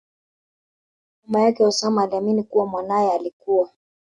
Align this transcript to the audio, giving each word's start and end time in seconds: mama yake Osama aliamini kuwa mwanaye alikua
mama 1.27 1.45
yake 1.45 1.63
Osama 1.65 2.03
aliamini 2.03 2.43
kuwa 2.43 2.65
mwanaye 2.65 3.11
alikua 3.11 3.71